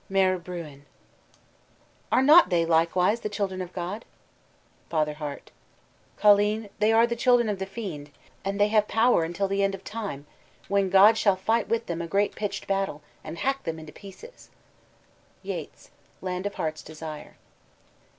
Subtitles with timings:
[0.09, 0.87] "Maire Bruin:
[2.11, 4.03] Are not they, likewise, the children of God?
[4.89, 5.51] Father Hart:
[6.17, 8.09] Colleen, they are the children of the fiend,
[8.43, 10.25] And they have power until the end of Time,
[10.67, 14.49] When God shall fight with them a great pitched battle And hack them into pieces."
[15.43, 15.91] YEATS:
[16.23, 17.37] _Land of Heart's Desire.